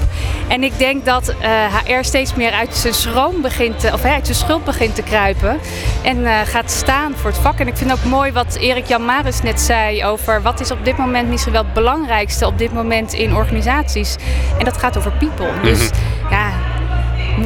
En 0.49 0.63
ik 0.63 0.79
denk 0.79 1.05
dat 1.05 1.29
eh, 1.29 1.51
HR 1.85 2.05
steeds 2.05 2.35
meer 2.35 2.53
uit 2.53 2.75
zijn 2.75 2.95
schroom 2.95 3.41
begint, 3.41 3.93
of 3.93 4.05
uit 4.05 4.27
zijn 4.27 4.39
schuld 4.39 4.65
begint 4.65 4.95
te 4.95 5.03
kruipen. 5.03 5.59
En 6.03 6.27
eh, 6.27 6.39
gaat 6.45 6.71
staan 6.71 7.15
voor 7.17 7.31
het 7.31 7.39
vak. 7.39 7.59
En 7.59 7.67
ik 7.67 7.77
vind 7.77 7.93
ook 7.93 8.05
mooi 8.05 8.33
wat 8.33 8.55
Erik 8.55 8.87
Jan 8.87 9.05
Maris 9.05 9.43
net 9.43 9.61
zei 9.61 10.05
over 10.05 10.43
wat 10.43 10.61
is 10.61 10.71
op 10.71 10.85
dit 10.85 10.97
moment 10.97 11.29
misschien 11.29 11.53
wel 11.53 11.65
het 11.65 11.73
belangrijkste 11.73 12.47
op 12.47 12.59
dit 12.59 12.73
moment 12.73 13.13
in 13.13 13.35
organisaties. 13.35 14.17
En 14.59 14.65
dat 14.65 14.77
gaat 14.77 14.97
over 14.97 15.13
people. 15.13 15.51
Dus 15.63 15.81
ja, 15.85 15.91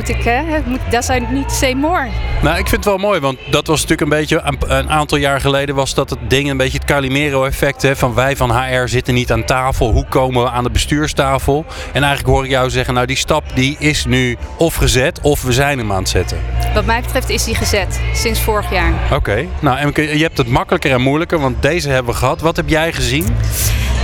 moet 0.07 0.17
ik, 0.17 0.25
hè, 0.25 0.43
dat 0.91 1.05
zijn 1.05 1.27
niet 1.31 1.53
say 1.53 1.73
more. 1.73 2.09
Nou, 2.43 2.59
ik 2.59 2.69
vind 2.69 2.85
het 2.85 2.85
wel 2.85 2.99
mooi, 2.99 3.21
want 3.21 3.39
dat 3.51 3.67
was 3.67 3.81
natuurlijk 3.81 4.01
een 4.01 4.19
beetje 4.19 4.43
een, 4.67 4.91
aantal 4.91 5.19
jaar 5.19 5.41
geleden 5.41 5.75
was 5.75 5.95
dat 5.95 6.11
het 6.11 6.19
ding 6.29 6.51
een 6.51 6.57
beetje 6.57 6.79
het 6.79 6.87
Calimero-effect 6.87 7.83
hè, 7.83 7.97
van 7.97 8.15
wij 8.15 8.37
van 8.37 8.51
HR 8.51 8.89
zitten 8.89 9.15
niet 9.15 9.33
aan 9.33 9.45
tafel. 9.45 9.91
Hoe 9.91 10.07
komen 10.09 10.43
we 10.43 10.51
aan 10.51 10.65
de 10.65 10.71
bestuurstafel? 10.71 11.65
En 11.93 12.03
eigenlijk 12.03 12.35
hoor 12.35 12.45
ik 12.45 12.51
jou 12.51 12.71
zeggen, 12.71 12.95
nou 12.95 13.07
die 13.07 13.17
stap 13.17 13.45
die 13.55 13.77
is 13.79 14.05
nu 14.05 14.37
of 14.57 14.75
gezet 14.75 15.21
of 15.21 15.43
we 15.43 15.53
zijn 15.53 15.79
hem 15.79 15.93
aan 15.93 15.99
het 15.99 16.09
zetten. 16.09 16.39
Wat 16.75 16.85
mij 16.85 17.01
betreft 17.01 17.29
is 17.29 17.45
die 17.45 17.55
gezet 17.55 18.01
sinds 18.13 18.41
vorig 18.41 18.71
jaar. 18.71 18.93
Oké, 19.13 19.47
nou 19.61 19.79
Emke, 19.79 20.19
je 20.19 20.23
hebt 20.23 20.39
het 20.39 20.49
makkelijker 20.49 20.93
en 20.93 21.01
moeilijker, 21.01 21.39
want 21.39 21.63
deze 21.63 21.89
hebben 21.89 22.13
we 22.13 22.19
gehad. 22.19 22.41
Wat 22.41 22.57
heb 22.57 22.69
jij 22.69 22.93
gezien? 22.93 23.37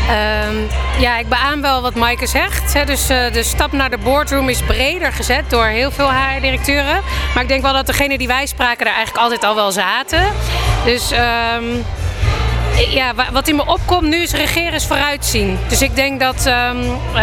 Ehm, 0.08 0.56
ja, 0.98 1.18
ik 1.18 1.28
beaam 1.28 1.60
wel 1.60 1.82
wat 1.82 1.94
Maaike 1.94 2.26
zegt. 2.26 2.72
Hè. 2.72 2.84
Dus 2.84 3.08
eh, 3.08 3.32
de 3.32 3.42
stap 3.42 3.72
naar 3.72 3.90
de 3.90 3.98
boardroom 3.98 4.48
is 4.48 4.62
breder 4.62 5.12
gezet 5.12 5.50
door 5.50 5.64
heel 5.66 5.90
veel 5.90 6.10
HR-directeuren. 6.12 7.00
Maar 7.34 7.42
ik 7.42 7.48
denk 7.48 7.62
wel 7.62 7.72
dat 7.72 7.86
degene 7.86 8.18
die 8.18 8.26
wij 8.26 8.46
spraken 8.46 8.84
daar 8.84 8.94
eigenlijk 8.94 9.24
altijd 9.24 9.44
al 9.44 9.54
wel 9.54 9.72
zaten. 9.72 10.22
Dus 10.84 11.10
ehm, 11.10 11.64
ja, 12.90 13.14
wa- 13.14 13.32
wat 13.32 13.48
in 13.48 13.56
me 13.56 13.66
opkomt 13.66 14.08
nu 14.08 14.16
is 14.22 14.32
regeren 14.32 14.72
is 14.72 14.86
vooruitzien. 14.86 15.58
Dus 15.68 15.82
ik 15.82 15.94
denk 15.96 16.20
dat 16.20 16.46
ehm, 16.46 16.76
eh, 17.14 17.22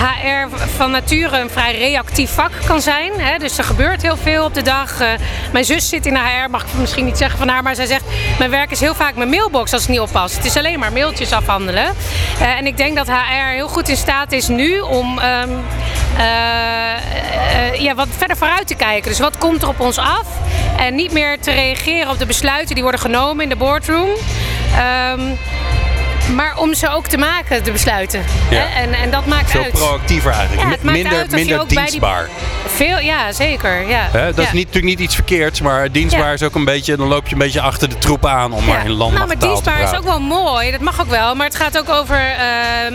HR 0.00 0.56
van 0.76 0.90
nature 0.90 1.38
een 1.40 1.50
vrij 1.50 1.78
reactief 1.78 2.30
vak 2.30 2.50
kan 2.66 2.80
zijn. 2.80 3.12
Hè? 3.20 3.38
Dus 3.38 3.58
er 3.58 3.64
gebeurt 3.64 4.02
heel 4.02 4.16
veel 4.16 4.44
op 4.44 4.54
de 4.54 4.62
dag. 4.62 5.00
Eh, 5.00 5.08
mijn 5.52 5.64
zus 5.64 5.88
zit 5.88 6.06
in 6.06 6.16
HR, 6.16 6.50
mag 6.50 6.62
ik 6.62 6.68
misschien 6.74 7.04
niet 7.04 7.18
zeggen 7.18 7.38
van 7.38 7.48
haar, 7.48 7.62
maar 7.62 7.74
zij 7.74 7.86
zegt: 7.86 8.04
Mijn 8.38 8.50
werk 8.50 8.70
is 8.70 8.80
heel 8.80 8.94
vaak 8.94 9.14
mijn 9.14 9.28
mailbox 9.28 9.72
als 9.72 9.82
ik 9.82 9.88
niet 9.88 10.00
oppas. 10.00 10.36
Het 10.36 10.44
is 10.44 10.56
alleen 10.56 10.78
maar 10.78 10.92
mailtjes 10.92 11.32
afhandelen. 11.32 11.94
Eh, 12.40 12.58
en 12.58 12.66
ik 12.66 12.76
denk 12.76 12.96
dat 12.96 13.06
HR 13.06 13.52
heel 13.52 13.68
goed 13.68 13.88
in 13.88 13.96
staat 13.96 14.32
is 14.32 14.48
nu 14.48 14.80
om 14.80 15.18
ehm, 15.18 15.50
eh, 16.16 16.94
eh, 17.50 17.80
ja, 17.80 17.94
wat 17.94 18.08
verder 18.16 18.36
vooruit 18.36 18.66
te 18.66 18.74
kijken. 18.74 19.10
Dus 19.10 19.20
wat 19.20 19.38
komt 19.38 19.62
er 19.62 19.68
op 19.68 19.80
ons 19.80 19.98
af? 19.98 20.26
En 20.76 20.94
niet 20.94 21.12
meer 21.12 21.40
te 21.40 21.50
reageren 21.50 22.10
op 22.10 22.18
de 22.18 22.26
besluiten 22.26 22.74
die 22.74 22.82
worden 22.82 23.00
genomen 23.00 23.42
in 23.42 23.48
de 23.48 23.56
boardroom. 23.56 24.08
Ehm, 24.76 25.20
maar 26.34 26.56
om 26.56 26.74
ze 26.74 26.88
ook 26.88 27.06
te 27.06 27.18
maken, 27.18 27.64
de 27.64 27.70
besluiten. 27.70 28.24
Ja. 28.50 28.56
Hè? 28.58 28.80
En, 28.82 28.92
en 28.94 29.10
dat 29.10 29.26
maakt 29.26 29.50
Veel 29.50 29.62
uit. 29.62 29.72
proactiever 29.72 30.32
eigenlijk. 30.32 30.62
Ja, 30.62 30.68
het 30.70 30.82
Mi- 30.82 30.86
maakt 30.86 30.98
minder 31.02 31.18
uit 31.18 31.30
minder 31.30 31.58
die- 31.68 31.76
dienstbaar. 31.78 32.28
Veel, 32.66 32.98
ja, 32.98 33.32
zeker. 33.32 33.88
Ja. 33.88 34.08
Hè, 34.12 34.32
dat 34.34 34.44
is 34.44 34.52
niet, 34.52 34.66
natuurlijk 34.66 34.84
niet 34.84 34.98
iets 35.00 35.14
verkeerds, 35.14 35.60
maar 35.60 35.92
dienstbaar 35.92 36.32
is 36.32 36.42
ook 36.42 36.54
een 36.54 36.64
beetje, 36.64 36.96
dan 36.96 37.06
loop 37.08 37.26
je 37.26 37.32
een 37.32 37.38
beetje 37.38 37.60
achter 37.60 37.88
de 37.88 37.98
troep 37.98 38.26
aan 38.26 38.52
om 38.52 38.64
maar 38.64 38.84
in 38.84 38.90
landmacht 38.90 39.14
nou, 39.14 39.26
maar 39.26 39.36
te 39.38 39.46
dienstbaar 39.46 39.80
is 39.92 39.98
ook 39.98 40.04
wel 40.04 40.20
mooi, 40.20 40.70
dat 40.70 40.80
mag 40.80 41.00
ook 41.00 41.10
wel. 41.10 41.34
Maar 41.34 41.46
het 41.46 41.56
gaat 41.56 41.78
ook 41.78 41.88
over 41.88 42.18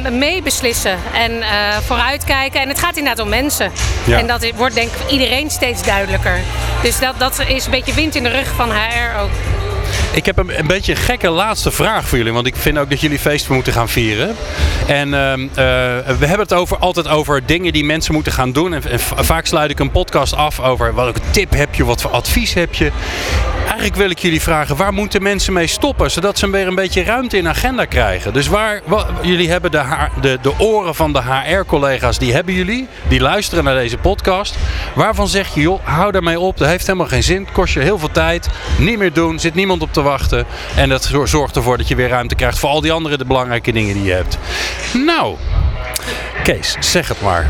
eh, 0.05 0.11
meebeslissen 0.11 0.97
en 1.13 1.41
eh, 1.41 1.49
vooruitkijken. 1.85 2.61
En 2.61 2.67
het 2.69 2.79
gaat 2.79 2.97
inderdaad 2.97 3.23
om 3.23 3.29
mensen. 3.29 3.71
En 4.09 4.27
dat 4.27 4.51
wordt 4.55 4.75
denk 4.75 4.91
ik 4.91 5.11
iedereen 5.11 5.49
steeds 5.49 5.83
duidelijker. 5.83 6.39
Dus 6.81 6.99
dat, 6.99 7.13
dat 7.17 7.39
is 7.47 7.65
een 7.65 7.71
beetje 7.71 7.93
wind 7.93 8.15
in 8.15 8.23
de 8.23 8.29
rug 8.29 8.47
van 8.55 8.71
HR 8.71 9.19
ook. 9.21 9.29
Ik 10.15 10.25
heb 10.25 10.37
een, 10.37 10.59
een 10.59 10.67
beetje 10.67 10.91
een 10.91 10.97
gekke 10.97 11.29
laatste 11.29 11.71
vraag 11.71 12.07
voor 12.07 12.17
jullie. 12.17 12.33
Want 12.33 12.47
ik 12.47 12.55
vind 12.55 12.77
ook 12.77 12.89
dat 12.89 13.01
jullie 13.01 13.19
feest 13.19 13.49
moeten 13.49 13.73
gaan 13.73 13.89
vieren. 13.89 14.35
En 14.87 15.13
ehm, 15.13 15.41
eh, 15.41 15.47
we 16.17 16.25
hebben 16.25 16.39
het 16.39 16.53
over, 16.53 16.77
altijd 16.77 17.07
over 17.07 17.45
dingen 17.45 17.73
die 17.73 17.85
mensen 17.85 18.13
moeten 18.13 18.31
gaan 18.31 18.51
doen. 18.51 18.73
En, 18.73 18.89
en 18.89 18.99
va- 18.99 19.23
vaak 19.23 19.45
sluit 19.45 19.71
ik 19.71 19.79
een 19.79 19.91
podcast 19.91 20.35
af 20.35 20.59
over 20.59 20.95
welke 20.95 21.19
tip 21.31 21.51
heb 21.53 21.75
je, 21.75 21.85
wat 21.85 22.01
voor 22.01 22.11
advies 22.11 22.53
heb 22.53 22.73
je. 22.73 22.91
Eigenlijk 23.75 24.01
wil 24.01 24.09
ik 24.09 24.19
jullie 24.19 24.41
vragen, 24.41 24.75
waar 24.75 24.93
moeten 24.93 25.23
mensen 25.23 25.53
mee 25.53 25.67
stoppen? 25.67 26.11
Zodat 26.11 26.37
ze 26.37 26.49
weer 26.49 26.67
een 26.67 26.75
beetje 26.75 27.03
ruimte 27.03 27.37
in 27.37 27.47
agenda 27.47 27.85
krijgen. 27.85 28.33
Dus 28.33 28.47
waar, 28.47 28.81
wa- 28.85 29.07
jullie 29.21 29.49
hebben 29.49 29.71
de, 29.71 29.83
de, 30.21 30.37
de 30.41 30.59
oren 30.59 30.95
van 30.95 31.13
de 31.13 31.21
HR-collega's, 31.21 32.17
die 32.17 32.33
hebben 32.33 32.53
jullie. 32.53 32.87
Die 33.07 33.19
luisteren 33.19 33.63
naar 33.63 33.75
deze 33.75 33.97
podcast. 33.97 34.55
Waarvan 34.93 35.27
zeg 35.27 35.53
je, 35.53 35.61
joh, 35.61 35.79
hou 35.83 36.11
daarmee 36.11 36.39
op. 36.39 36.57
Dat 36.57 36.67
heeft 36.67 36.85
helemaal 36.87 37.07
geen 37.07 37.23
zin. 37.23 37.47
Kost 37.51 37.73
je 37.73 37.79
heel 37.79 37.99
veel 37.99 38.11
tijd. 38.11 38.47
Niet 38.77 38.97
meer 38.97 39.13
doen. 39.13 39.39
Zit 39.39 39.55
niemand 39.55 39.81
op 39.81 39.93
te 39.93 40.01
wachten. 40.01 40.45
En 40.75 40.89
dat 40.89 41.03
zor- 41.03 41.27
zorgt 41.27 41.55
ervoor 41.55 41.77
dat 41.77 41.87
je 41.87 41.95
weer 41.95 42.09
ruimte 42.09 42.35
krijgt 42.35 42.59
voor 42.59 42.69
al 42.69 42.81
die 42.81 42.91
andere 42.91 43.17
de 43.17 43.25
belangrijke 43.25 43.71
dingen 43.71 43.93
die 43.93 44.03
je 44.03 44.13
hebt. 44.13 44.37
Nou, 45.05 45.35
Kees, 46.43 46.75
zeg 46.79 47.07
het 47.07 47.21
maar. 47.21 47.49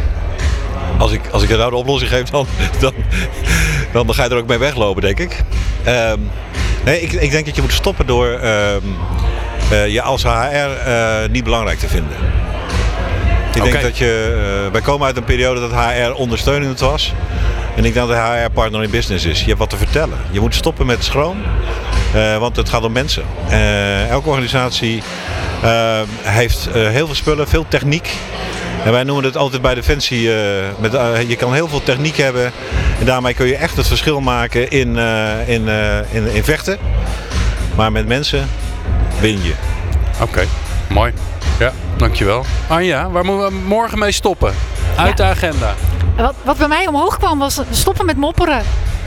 Als 0.98 1.12
ik, 1.12 1.22
als 1.32 1.44
ik 1.44 1.50
er 1.50 1.58
nou 1.58 1.70
de 1.70 1.76
oplossing 1.76 2.12
geef, 2.12 2.30
dan, 2.30 2.48
dan, 2.80 2.94
dan, 3.94 4.14
ga 4.14 4.24
je 4.24 4.30
er 4.30 4.38
ook 4.38 4.48
mee 4.48 4.58
weglopen, 4.58 5.02
denk 5.02 5.20
ik. 5.20 5.44
Ehm, 5.84 6.20
nee, 6.86 7.02
ik, 7.02 7.12
ik 7.12 7.32
denk 7.32 7.46
dat 7.46 7.56
je 7.56 7.62
moet 7.62 7.74
stoppen 7.74 8.06
door 8.08 8.28
ehm, 8.28 8.82
eh, 9.70 9.88
je 9.88 10.02
als 10.02 10.24
HR 10.24 10.28
eh, 10.30 11.30
niet 11.32 11.44
belangrijk 11.44 11.80
te 11.80 11.88
vinden. 11.88 12.18
Ik 13.54 13.64
denk 13.64 13.82
dat 13.82 13.98
je. 13.98 14.64
eh, 14.66 14.72
wij 14.72 14.82
komen 14.82 15.08
uit 15.08 15.18
een 15.18 15.24
periode 15.24 15.60
dat 15.60 15.72
HR 15.72 16.12
ondersteunend 16.12 16.80
was. 16.80 17.14
En 17.76 17.86
ik 17.86 17.94
denk 17.94 18.08
dat 18.08 18.18
HR 18.18 18.50
partner 18.54 18.84
in 18.84 18.90
business 18.90 19.26
is. 19.26 19.40
Je 19.40 19.46
hebt 19.46 19.60
wat 19.60 19.70
te 19.70 19.78
vertellen. 19.78 20.18
Je 20.32 20.40
moet 20.40 20.56
stoppen 20.56 20.86
met 20.86 21.04
schroom. 21.04 21.38
want 22.40 22.56
het 22.56 22.70
gaat 22.70 22.84
om 22.84 22.92
mensen. 22.92 23.24
Elke 24.10 24.30
organisatie 24.30 25.04
eh, 25.62 26.00
heeft 26.22 26.70
heel 26.72 27.06
veel 27.06 27.16
spullen, 27.16 27.48
veel 27.48 27.66
techniek. 27.68 28.10
En 28.86 28.92
wij 28.92 29.04
noemen 29.04 29.24
het 29.24 29.38
altijd 29.38 29.62
bij 29.62 29.76
Defensie, 29.76 30.36
eh, 30.36 30.64
met, 30.80 30.94
eh, 30.94 31.30
je 31.30 31.36
kan 31.36 31.54
heel 31.54 31.68
veel 31.68 31.84
techniek 31.84 32.18
hebben. 32.18 32.52
En 33.00 33.06
daarmee 33.06 33.34
kun 33.34 33.46
je 33.46 33.56
echt 33.56 33.78
het 33.78 33.88
verschil 33.88 34.22
maken 34.22 34.70
in, 34.70 34.98
eh, 34.98 35.50
in, 35.50 35.70
eh, 35.70 36.14
in, 36.14 36.28
in 36.28 36.44
vechten. 36.44 36.78
Maar 37.76 37.92
met 37.92 38.08
mensen 38.08 38.50
win 39.20 39.44
je. 39.44 39.54
Oké, 40.22 40.46
mooi. 40.90 41.14
Ja, 41.60 41.72
dankjewel. 41.98 42.46
Anja, 42.68 43.10
waar 43.10 43.26
moeten 43.26 43.48
we 43.48 43.68
morgen 43.68 44.00
mee 44.00 44.12
stoppen? 44.12 44.54
Uit 44.98 45.18
de 45.18 45.24
agenda. 45.24 45.74
Wat, 46.18 46.36
wat 46.44 46.58
bij 46.58 46.68
mij 46.68 46.88
omhoog 46.88 47.18
kwam 47.18 47.40
was 47.40 47.60
stoppen 47.72 48.06
met 48.06 48.18
mopperen. 48.18 48.62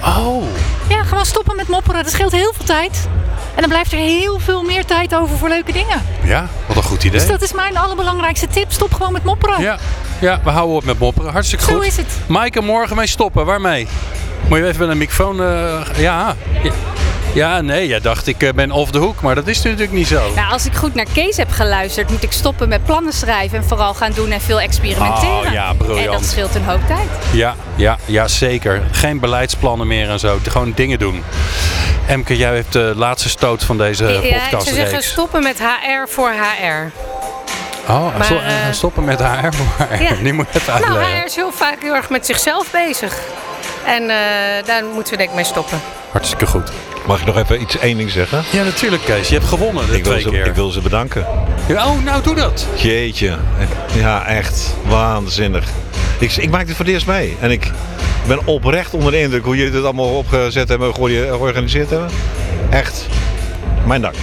Oh, 0.05 0.43
Ja, 0.89 1.03
gewoon 1.03 1.25
stoppen 1.27 1.57
met 1.57 1.69
mopperen. 1.69 2.03
Dat 2.03 2.13
scheelt 2.13 2.33
heel 2.33 2.53
veel 2.57 2.65
tijd. 2.65 3.09
En 3.55 3.61
dan 3.61 3.69
blijft 3.69 3.93
er 3.93 3.99
heel 3.99 4.39
veel 4.39 4.63
meer 4.63 4.85
tijd 4.85 5.15
over 5.15 5.37
voor 5.39 5.49
leuke 5.49 5.73
dingen. 5.73 6.03
ja, 6.25 6.49
wat 6.67 6.77
een 6.77 6.83
goed 6.83 7.05
idee. 7.05 7.19
Dus 7.21 7.29
dat 7.29 7.43
is 7.43 7.53
mijn 7.53 7.77
allerbelangrijkste 7.77 8.47
tip. 8.47 8.73
Stop 8.73 8.93
gewoon 8.95 9.13
met 9.13 9.25
mopperen. 9.25 9.61
Ja, 9.63 9.79
ja, 10.21 10.41
we 10.45 10.51
houden 10.51 10.77
op 10.77 10.85
met 10.85 10.99
mopperen. 10.99 11.33
Hartstikke 11.33 11.65
Zo 11.65 11.75
goed. 11.75 11.85
is 11.87 11.97
het. 11.97 12.07
Maaike, 12.27 12.61
morgen 12.61 12.97
mee 12.97 13.07
stoppen. 13.07 13.47
Waarmee? 13.47 13.89
Moet 14.49 14.59
je 14.59 14.67
even 14.67 14.81
met 14.81 14.89
een 14.89 14.99
microfoon... 14.99 15.41
eh, 15.43 15.81
ja. 15.97 16.35
ja. 16.63 16.73
Ja, 17.35 17.61
nee, 17.61 17.87
jij 17.87 18.01
dacht 18.01 18.27
ik 18.27 18.43
eh, 18.43 18.53
ben 18.53 18.71
off 18.71 18.91
the 18.91 18.99
hook, 18.99 19.21
maar 19.21 19.35
dat 19.35 19.47
is 19.47 19.63
natuurlijk 19.63 19.93
niet 19.93 20.07
zo. 20.07 20.33
Nou, 20.35 20.53
als 20.53 20.67
ik 20.67 20.75
goed 20.75 20.95
naar 20.95 21.07
Kees 21.13 21.37
heb 21.37 21.51
geluisterd, 21.51 22.11
moet 22.11 22.23
ik 22.23 22.33
stoppen 22.33 22.69
met 22.69 22.85
plannen 22.85 23.13
schrijven 23.13 23.59
en 23.59 23.65
vooral 23.65 23.95
gaan 23.95 24.13
doen 24.13 24.31
en 24.31 24.41
veel 24.41 24.61
experimenteren. 24.61 25.47
Oh, 25.47 25.53
ja, 25.53 25.73
briljant. 25.73 26.07
En 26.07 26.13
dat 26.13 26.25
scheelt 26.25 26.55
een 26.55 26.65
hoop 26.65 26.81
tijd. 26.87 27.09
Ja, 27.33 27.55
ja, 27.77 27.99
ja, 28.05 28.29
zeker. 28.29 28.83
Geen 28.91 29.21
beleidsplannen 29.21 29.87
meer 29.87 30.09
en 30.11 30.19
zo. 30.19 30.39
Gewoon 30.49 30.73
dingen 30.75 30.99
doen. 30.99 31.23
Emke, 32.07 32.37
jij 32.37 32.55
hebt 32.55 32.73
de 32.73 32.93
laatste 32.97 33.29
stoot 33.29 33.65
van 33.65 33.79
deze 33.79 34.05
ja, 34.05 34.11
ik 34.11 34.23
zou 34.23 34.33
podcastreeks. 34.41 34.77
zeggen 34.77 35.03
stoppen 35.03 35.43
met 35.43 35.59
HR 35.59 36.09
voor 36.09 36.31
HR. 36.31 36.91
Oh, 37.91 38.17
Maar, 38.19 38.31
eh, 38.31 38.53
stoppen 38.71 39.05
met 39.05 39.21
haar 39.21 39.55
voor 39.55 39.67
haar. 39.87 40.03
Ja. 40.03 40.33
Moet 40.33 40.47
je 40.53 40.59
even 40.59 40.73
Nou, 40.73 40.85
uitleggen. 40.85 41.21
HR 41.21 41.25
is 41.27 41.35
heel 41.35 41.53
vaak 41.53 41.77
heel 41.83 41.95
erg 41.95 42.09
met 42.11 42.27
zichzelf 42.27 42.71
bezig. 42.71 43.19
En 43.87 44.03
eh, 44.03 44.17
daar 44.67 44.85
moeten 44.95 45.13
we 45.13 45.19
denk 45.19 45.29
ik 45.31 45.35
mee 45.37 45.45
stoppen. 45.45 45.81
Hartstikke 46.11 46.47
goed. 46.47 46.71
Mag 47.09 47.21
ik 47.21 47.27
nog 47.27 47.37
even 47.39 47.61
iets 47.61 47.79
één 47.79 47.97
ding 47.97 48.11
zeggen? 48.11 48.43
Ja, 48.53 48.63
natuurlijk 48.65 49.05
Kees. 49.05 49.29
Je 49.29 49.35
hebt 49.35 49.47
gewonnen 49.47 49.87
de 49.87 49.97
Ik 49.97 50.05
wil, 50.05 50.21
ze, 50.21 50.31
keer. 50.31 50.47
ik 50.47 50.55
wil 50.55 50.71
ze 50.71 50.81
bedanken. 50.81 51.27
Ja, 51.69 51.87
Oh, 51.87 52.05
nou 52.05 52.23
doe 52.23 52.35
dat. 52.35 52.67
Jeetje. 52.77 53.37
Ja, 53.95 54.27
echt. 54.27 54.75
Waanzinnig. 54.87 55.65
Ik, 56.19 56.37
ik 56.37 56.51
maak 56.51 56.67
dit 56.67 56.77
voor 56.77 56.85
het 56.85 56.95
eerst 56.95 57.07
mee. 57.07 57.37
En 57.41 57.51
ik 57.51 57.71
ben 58.27 58.47
oprecht 58.47 58.95
onder 58.95 59.13
de 59.13 59.21
indruk 59.21 59.45
hoe 59.45 59.57
jullie 59.57 59.73
dit 59.73 59.85
allemaal 59.85 60.17
opgezet 60.17 60.69
hebben, 60.69 60.95
georganiseerd 60.95 61.37
georganiseerd 61.37 61.91
hebben. 61.91 62.11
Echt. 62.71 63.07
Mijn 63.87 64.01
dank. 64.01 64.15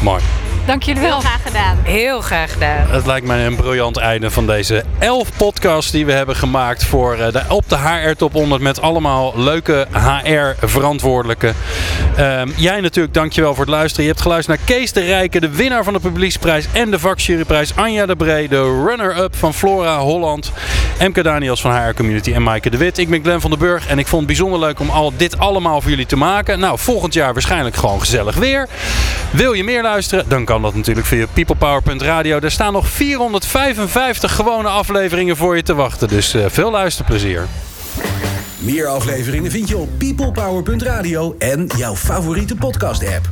Mooi. 0.00 0.22
Dank 0.70 0.82
jullie 0.82 1.02
wel. 1.02 1.20
Graag 1.20 1.42
gedaan. 1.42 1.78
Heel 1.82 2.20
graag 2.20 2.52
gedaan. 2.52 2.86
Het 2.88 3.06
lijkt 3.06 3.26
mij 3.26 3.46
een 3.46 3.56
briljant 3.56 3.96
einde 3.96 4.30
van 4.30 4.46
deze 4.46 4.84
11 4.98 5.36
podcasts 5.36 5.90
die 5.90 6.06
we 6.06 6.12
hebben 6.12 6.36
gemaakt 6.36 6.84
voor 6.84 7.14
eh, 7.14 7.32
de, 7.32 7.42
op 7.48 7.68
de 7.68 7.76
HR 7.76 8.12
Top 8.16 8.32
100 8.32 8.62
met 8.62 8.80
allemaal 8.80 9.32
leuke 9.36 9.86
HR-verantwoordelijken. 9.92 11.54
Ehm, 12.16 12.48
jij 12.56 12.80
natuurlijk, 12.80 13.14
dankjewel 13.14 13.54
voor 13.54 13.64
het 13.64 13.74
luisteren. 13.74 14.04
Je 14.04 14.10
hebt 14.10 14.22
geluisterd 14.22 14.58
naar 14.58 14.66
Kees 14.66 14.92
de 14.92 15.00
Rijke, 15.00 15.40
de 15.40 15.48
winnaar 15.48 15.84
van 15.84 15.92
de 15.92 16.00
publieksprijs 16.00 16.66
en 16.72 16.90
de 16.90 16.98
vakjuryprijs. 16.98 17.76
Anja 17.76 18.06
de 18.06 18.16
Bree, 18.16 18.48
de 18.48 18.84
runner-up 18.86 19.36
van 19.36 19.54
Flora 19.54 19.98
Holland. 19.98 20.52
Emke 20.98 21.22
Daniels 21.22 21.60
van 21.60 21.76
HR 21.76 21.94
Community 21.94 22.32
en 22.32 22.42
Maaike 22.42 22.70
de 22.70 22.76
Wit. 22.76 22.98
Ik 22.98 23.10
ben 23.10 23.22
Glenn 23.22 23.40
van 23.40 23.50
den 23.50 23.58
Burg 23.58 23.86
en 23.86 23.98
ik 23.98 24.06
vond 24.06 24.22
het 24.22 24.30
bijzonder 24.30 24.58
leuk 24.58 24.80
om 24.80 24.90
al 24.90 25.12
dit 25.16 25.38
allemaal 25.38 25.80
voor 25.80 25.90
jullie 25.90 26.06
te 26.06 26.16
maken. 26.16 26.58
Nou, 26.58 26.78
volgend 26.78 27.14
jaar 27.14 27.32
waarschijnlijk 27.32 27.76
gewoon 27.76 28.00
gezellig 28.00 28.34
weer. 28.34 28.68
Wil 29.30 29.52
je 29.52 29.64
meer 29.64 29.82
luisteren? 29.82 30.24
Dan 30.28 30.44
kan 30.44 30.59
dat 30.62 30.74
natuurlijk 30.74 31.06
via 31.06 31.26
peoplepower.radio. 31.32 32.40
Daar 32.40 32.50
staan 32.50 32.72
nog 32.72 32.88
455 32.88 34.34
gewone 34.34 34.68
afleveringen 34.68 35.36
voor 35.36 35.56
je 35.56 35.62
te 35.62 35.74
wachten. 35.74 36.08
Dus 36.08 36.34
eh, 36.34 36.44
veel 36.48 36.70
luisterplezier. 36.70 37.46
Meer 38.58 38.86
afleveringen 38.86 39.50
vind 39.50 39.68
je 39.68 39.76
op 39.76 39.88
peoplepower.radio 39.98 41.34
en 41.38 41.66
jouw 41.76 41.96
favoriete 41.96 42.54
podcast-app. 42.54 43.28